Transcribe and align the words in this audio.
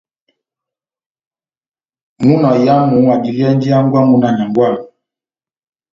Múna 2.25 2.47
oyamu 2.55 2.97
adiliyɛndi 3.13 3.65
hángwɛ́ 3.75 4.01
wamu 4.01 4.15
na 4.21 4.29
nyángwɛ 4.35 4.63
wamu. 4.69 4.81